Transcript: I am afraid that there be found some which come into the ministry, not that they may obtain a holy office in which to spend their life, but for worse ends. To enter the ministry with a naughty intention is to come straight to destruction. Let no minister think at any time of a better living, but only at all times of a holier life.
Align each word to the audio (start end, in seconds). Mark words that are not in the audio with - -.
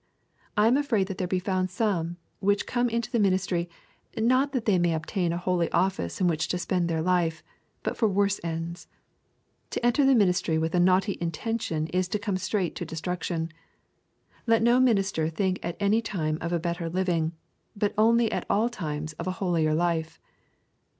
I 0.57 0.65
am 0.65 0.77
afraid 0.77 1.05
that 1.09 1.19
there 1.19 1.27
be 1.27 1.37
found 1.37 1.69
some 1.69 2.17
which 2.39 2.65
come 2.65 2.89
into 2.89 3.11
the 3.11 3.19
ministry, 3.19 3.69
not 4.17 4.51
that 4.51 4.65
they 4.65 4.79
may 4.79 4.95
obtain 4.95 5.31
a 5.31 5.37
holy 5.37 5.71
office 5.71 6.19
in 6.19 6.25
which 6.25 6.47
to 6.47 6.57
spend 6.57 6.89
their 6.89 7.03
life, 7.03 7.43
but 7.83 7.95
for 7.95 8.07
worse 8.07 8.39
ends. 8.43 8.87
To 9.69 9.85
enter 9.85 10.03
the 10.03 10.15
ministry 10.15 10.57
with 10.57 10.73
a 10.73 10.79
naughty 10.79 11.19
intention 11.21 11.85
is 11.89 12.07
to 12.07 12.17
come 12.17 12.37
straight 12.37 12.73
to 12.77 12.83
destruction. 12.83 13.51
Let 14.47 14.63
no 14.63 14.79
minister 14.79 15.29
think 15.29 15.59
at 15.61 15.77
any 15.79 16.01
time 16.01 16.39
of 16.41 16.51
a 16.51 16.57
better 16.57 16.89
living, 16.89 17.33
but 17.75 17.93
only 17.95 18.31
at 18.31 18.47
all 18.49 18.69
times 18.69 19.13
of 19.19 19.27
a 19.27 19.31
holier 19.37 19.75
life. 19.75 20.19